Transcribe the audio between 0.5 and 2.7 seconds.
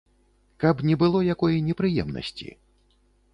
Каб не было якой непрыемнасці.